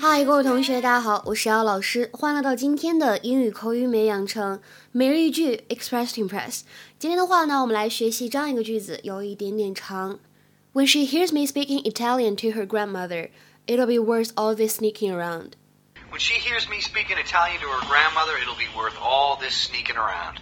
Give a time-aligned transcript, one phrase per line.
[0.00, 6.62] 嗨，各位同学，大家好，我是姚老师，欢迎来到今天的英语口语美养成每日一句 Express to Impress。
[6.98, 10.18] 今天的话呢，我们来学习这样一个句子，有一点点长。
[10.72, 13.30] When she hears me speaking Italian to her grandmother,
[13.68, 15.52] it'll be worth all this sneaking around.
[16.10, 19.96] When she hears me speaking Italian to her grandmother, it'll be worth all this sneaking
[19.96, 20.40] around.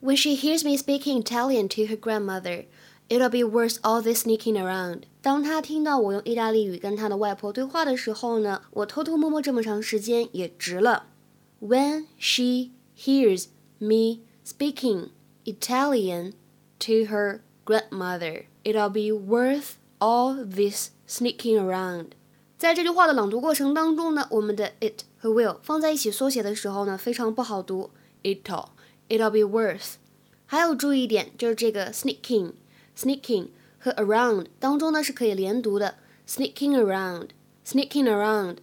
[0.00, 2.66] When she hears me speaking Italian to her grandmother,
[3.09, 5.03] it'll be worth all this sneaking around.
[5.21, 11.07] 当她听到我用意大利语跟她的外婆对话的时候呢，我偷偷摸摸这么长时间也值了。
[11.59, 13.47] When she hears
[13.79, 15.09] me speaking
[15.45, 16.33] Italian
[16.79, 22.11] to her grandmother, it'll be worth all this sneaking around.
[22.57, 27.91] 在这句话的朗读过程当中呢，我们的 it 和 will 放在一起缩写的时候呢，非常不好读。
[28.23, 28.69] it'll
[29.09, 29.95] it'll be worth。
[30.45, 32.53] 还有注意一点，就是这个 sneaking
[32.95, 37.29] sneaking 和 around 当中呢是可以连读的，sneaking around
[37.65, 38.57] sneaking around。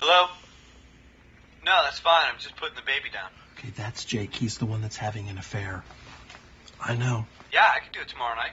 [0.00, 0.28] Hello?
[1.64, 2.26] No, that's fine.
[2.32, 3.30] I'm just putting the baby down.
[3.56, 4.34] Okay, that's Jake.
[4.34, 5.84] He's the one that's having an affair.
[6.80, 7.26] I know.
[7.52, 8.52] Yeah, I can do it tomorrow night.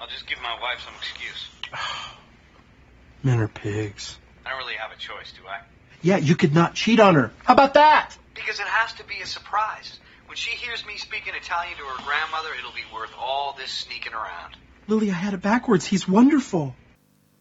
[0.00, 1.48] I'll just give my wife some excuse.
[3.22, 4.16] Men are pigs.
[4.46, 5.60] I don't really have a choice, do I?
[6.00, 7.32] Yeah, you could not cheat on her.
[7.44, 8.16] How about that?
[8.34, 9.98] Because it has to be a surprise.
[10.26, 14.12] When she hears me speaking Italian to her grandmother, it'll be worth all this sneaking
[14.12, 14.56] around.
[14.86, 15.88] Lily, I had it backwards.
[15.88, 16.72] He's wonderful.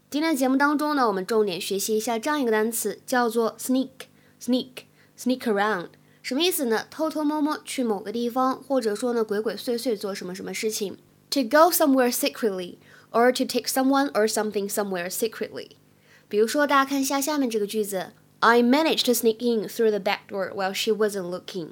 [0.09, 5.89] 今天的节目当中呢，我们重点学习一下这样一个单词，叫做 sneak，sneak，sneak around，
[6.21, 6.87] 什么意思呢？
[6.89, 10.97] 偷偷摸摸去某个地方，或者说呢鬼鬼祟祟做什么什么事情。
[11.31, 12.77] To go somewhere secretly,
[13.11, 15.71] or to take someone or something somewhere secretly。
[16.29, 21.71] 比如说，大家看一下下面这个句子：I managed to sneak in through the back door while she wasn't looking.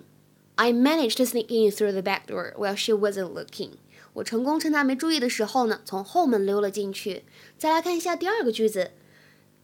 [0.60, 3.72] I managed to sneak in through the back door while she wasn't looking.
[4.14, 7.26] 我成功趁她没注意的时候呢，从后门溜了进去。
[7.58, 8.92] 再来看一下第二个句子，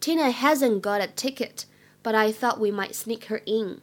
[0.02, 1.64] Tina hasn't got a ticket,
[2.03, 3.80] but I thought we might sneak her in.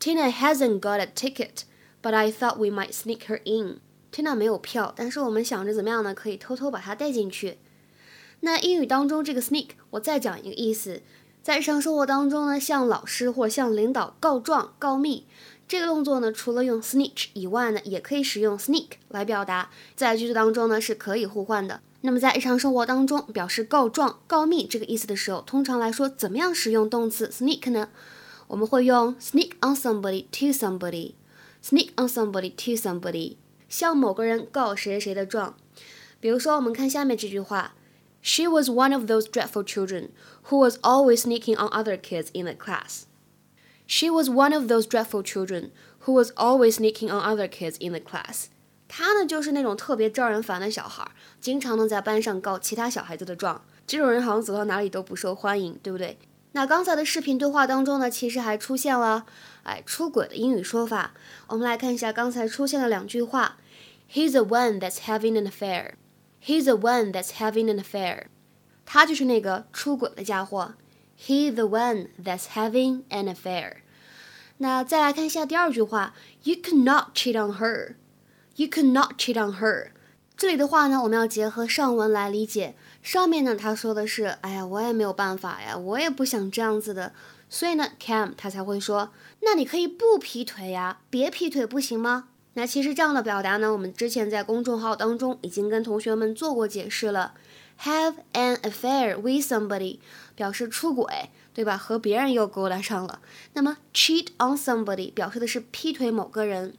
[0.00, 1.64] Tina hasn't got a ticket,
[2.00, 3.80] but I thought we might sneak her in.
[4.10, 6.14] Tina 没有票，但是我们想着怎么样呢？
[6.14, 7.58] 可以偷偷把她带进去。
[8.40, 11.02] 那英语当中这个 sneak，我再讲一个意思，
[11.42, 15.26] 在日常生活当中呢，向老师或向领导告状、告密。
[15.67, 21.81] 这个动作呢，除了用 snitch 以外呢，也可以使用 sneak 来表达，在句子当中呢是可以互换的。
[22.01, 27.89] 那么在日常生活当中，表示告状、告密这个意思的时候，通常来说，怎么样使用动词 sneak 呢？
[28.47, 33.35] 我们会用 sneak on somebody to somebody，sneak on somebody to somebody，
[33.67, 35.57] 向某个人告谁谁谁的状。
[36.21, 37.75] 比如说，我们看下面这句话
[38.21, 40.11] ：She was one of those dreadful children
[40.49, 43.01] who was always sneaking on other kids in the class.
[43.87, 45.71] She was one of those dreadful children
[46.01, 48.47] who was always sneaking on other kids in the class.
[48.89, 51.09] 她呢，就是那种特别招人烦的小孩，
[51.39, 53.63] 经常呢在班上告其他小孩子的状。
[53.85, 56.17] 这种人好像走到哪里都不受欢迎，对不对？
[56.51, 59.25] 那刚才的视频对话当中呢，其实还出现了
[59.63, 61.13] 哎出轨的英语说法。
[61.47, 63.57] 我们来看一下刚才出现的两句话
[64.11, 65.93] ：He's the one that's having an affair.
[66.43, 68.25] He's the one that's having an affair.
[68.85, 70.73] 他就是那个出轨的家伙。
[71.19, 73.77] He the one that's having an affair。
[74.57, 76.13] 那再来看一下第二句话
[76.43, 77.95] ，You could not cheat on her.
[78.55, 79.89] You could not cheat on her.
[80.35, 82.75] 这里的话呢，我们要结合上文来理解。
[83.01, 87.13] 上面呢，他说的是，哎呀，我也没有办法呀，我也不想这样子的。
[87.49, 89.11] 所以呢，Cam 他才会说，
[89.41, 92.29] 那你可以不劈腿呀，别劈腿不行吗？
[92.53, 97.33] 那其实这样的表达呢，我们之前在公众号当中已经跟同学们做过解释了。
[97.81, 99.99] Have an affair with somebody
[100.35, 101.77] 表示出轨，对吧？
[101.77, 103.21] 和别人又勾搭上了。
[103.53, 106.73] 那么 cheat on somebody 表示的是劈腿某个人，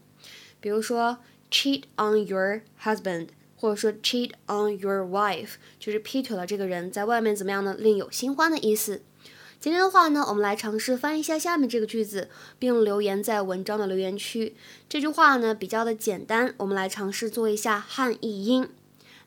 [0.60, 1.18] 比如说
[1.50, 7.76] cheat on your husband，或者说 cheat on your wife，就是劈腿了这个人，在外面怎么样呢？
[7.78, 9.02] 另有新欢的意思。
[9.60, 12.28] 今天的话呢，我们来尝试翻译一下下面这个句子，
[12.58, 14.54] 并留言在文章的留言区。
[14.88, 18.68] 这句话呢比较的简单，我们来尝试做一下汉译英。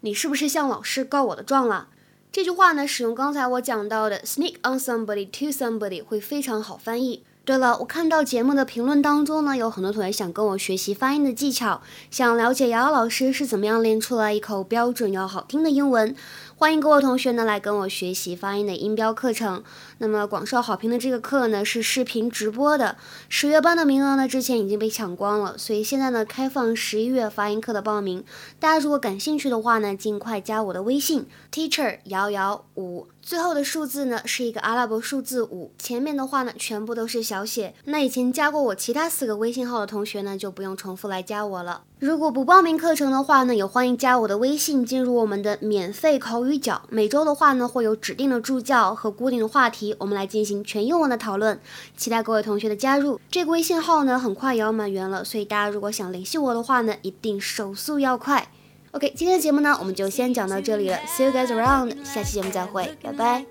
[0.02, 1.88] 你是不是向老师告我的状了？
[2.32, 7.24] 这句话呢，使用刚才我讲到的 sneak on somebody to somebody 会非常好翻译。
[7.44, 16.16] 对了，我看到节目的评论当中呢，有很多同学想跟我学习发音的技巧，想了解瑶瑶老师是怎么样练出来一口标准又好听的英文。
[16.62, 19.64] 欢迎各位同学呢来跟我学习发音的音标课程。
[19.98, 22.98] 那么广受好评的这个课呢是视频直播的，
[23.30, 28.24] 十月班的名额呢之前已经被抢光了，所以现在呢开放十一月发音课的报名。
[28.60, 37.74] 大家如果感兴趣的话呢，尽快加我的微信 teacher 瑶瑶五，最后的数字呢是一个阿拉伯数字五，前面的话呢全部都是小写。
[37.86, 41.86] 那以前加过我其他四个微信号的同学呢就不用重复来加我了。
[42.02, 46.82] 如果不报名课程的话呢，也欢迎加我的微信进入我们的免费口语角。
[46.90, 51.62] 每周的话呢，会有指定的助教和固定的话题，我们来进行全英文的讨论。
[51.96, 53.22] 期待各位同学的加入。
[53.30, 58.48] 这个微信号呢，很快也要满员了，所以大家如果想联系我的话呢，一定手速要快。
[58.94, 60.98] OK，今天的节目呢，我们就先讲到这里了。
[61.06, 63.46] See you guys around，下期节目再会，拜拜。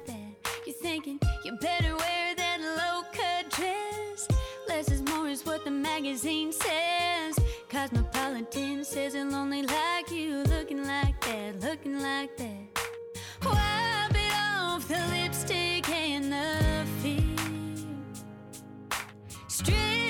[4.69, 7.00] Less is more is what the magazine says.
[7.71, 12.67] Cosmopolitan says I'm lonely like you, looking like that, looking like that.
[13.45, 17.39] Wipe it off the lipstick and the feet.
[19.47, 20.10] Straight